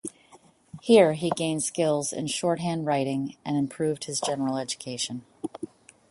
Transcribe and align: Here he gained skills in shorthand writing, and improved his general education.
Here 0.81 1.13
he 1.13 1.29
gained 1.29 1.61
skills 1.61 2.11
in 2.11 2.25
shorthand 2.25 2.87
writing, 2.87 3.35
and 3.45 3.55
improved 3.55 4.05
his 4.05 4.19
general 4.19 4.57
education. 4.57 5.25